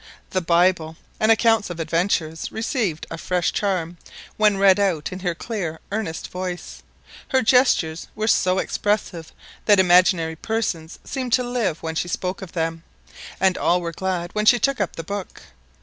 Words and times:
The 0.31 0.41
Bible 0.41 0.97
and 1.19 1.31
accounts 1.31 1.69
of 1.69 1.79
adventures 1.79 2.51
received 2.51 3.05
a 3.11 3.19
fresh 3.19 3.53
charm 3.53 3.97
when 4.35 4.57
read 4.57 4.79
out 4.79 5.11
in 5.11 5.19
her 5.19 5.35
clear 5.35 5.79
earnest 5.91 6.29
voice; 6.31 6.81
her 7.27 7.43
gestures 7.43 8.07
were 8.15 8.27
so 8.27 8.57
expressive 8.57 9.31
that 9.65 9.79
imaginary 9.79 10.35
persons 10.35 10.97
seemed 11.03 11.33
to 11.33 11.43
live 11.43 11.83
when 11.83 11.93
she 11.93 12.07
spoke 12.07 12.41
of 12.41 12.53
them, 12.53 12.81
and 13.39 13.59
all 13.59 13.79
were 13.79 13.91
glad 13.91 14.33
when 14.33 14.47
she 14.47 14.57
took 14.57 14.81
up 14.81 14.95
the 14.95 15.03
book. 15.03 15.43